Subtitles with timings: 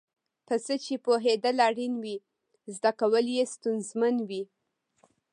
[0.47, 2.17] په څه چې پوهېدل اړین وي
[2.75, 4.43] زده کول یې ستونزمن وي.